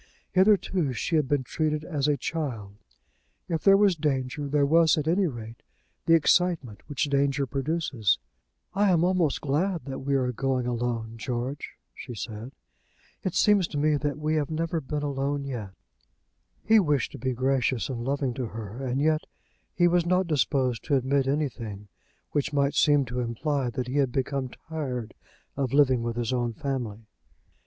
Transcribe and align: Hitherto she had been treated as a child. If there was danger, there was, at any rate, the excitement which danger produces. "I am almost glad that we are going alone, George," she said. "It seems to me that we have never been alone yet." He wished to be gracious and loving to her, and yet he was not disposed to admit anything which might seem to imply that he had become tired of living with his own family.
Hitherto 0.31 0.93
she 0.93 1.15
had 1.15 1.27
been 1.27 1.43
treated 1.43 1.83
as 1.83 2.07
a 2.07 2.17
child. 2.17 2.73
If 3.47 3.63
there 3.63 3.77
was 3.77 3.95
danger, 3.95 4.47
there 4.47 4.65
was, 4.65 4.97
at 4.97 5.07
any 5.07 5.27
rate, 5.27 5.61
the 6.07 6.15
excitement 6.15 6.81
which 6.89 7.03
danger 7.03 7.45
produces. 7.45 8.17
"I 8.73 8.89
am 8.89 9.03
almost 9.03 9.41
glad 9.41 9.85
that 9.85 9.99
we 9.99 10.15
are 10.15 10.31
going 10.31 10.65
alone, 10.65 11.17
George," 11.17 11.75
she 11.93 12.15
said. 12.15 12.51
"It 13.21 13.35
seems 13.35 13.67
to 13.67 13.77
me 13.77 13.95
that 13.95 14.17
we 14.17 14.33
have 14.37 14.49
never 14.49 14.81
been 14.81 15.03
alone 15.03 15.43
yet." 15.43 15.69
He 16.63 16.79
wished 16.79 17.11
to 17.11 17.19
be 17.19 17.33
gracious 17.33 17.87
and 17.87 18.03
loving 18.03 18.33
to 18.33 18.47
her, 18.47 18.83
and 18.83 18.99
yet 18.99 19.21
he 19.71 19.87
was 19.87 20.03
not 20.07 20.25
disposed 20.25 20.83
to 20.85 20.95
admit 20.95 21.27
anything 21.27 21.89
which 22.31 22.51
might 22.53 22.73
seem 22.73 23.05
to 23.05 23.19
imply 23.19 23.69
that 23.69 23.87
he 23.87 23.97
had 23.97 24.11
become 24.11 24.49
tired 24.49 25.13
of 25.55 25.73
living 25.73 26.01
with 26.01 26.15
his 26.15 26.33
own 26.33 26.53
family. 26.53 27.05